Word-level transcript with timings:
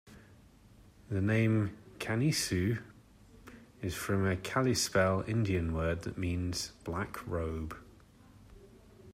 The 1.11 1.21
name 1.21 1.77
"Kaniksu" 1.99 2.81
is 3.83 3.93
from 3.93 4.25
a 4.25 4.35
Kalispel 4.35 5.23
Indian 5.27 5.75
word 5.75 6.03
which 6.07 6.17
means 6.17 6.71
"black 6.83 7.19
robe. 7.27 7.77